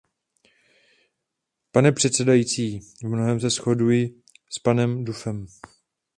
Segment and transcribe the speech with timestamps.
[1.71, 5.45] Pane předsedající, v mnohém se shoduji s panem Duffem.